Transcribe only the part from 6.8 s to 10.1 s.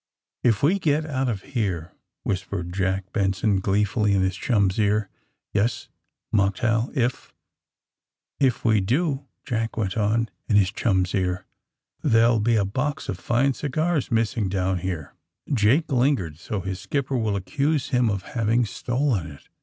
''Iff' If we do," Jack went